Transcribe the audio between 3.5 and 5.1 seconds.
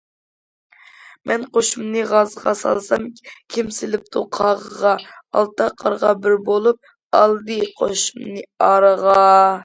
كىم سېلىپتۇ قاغىغا،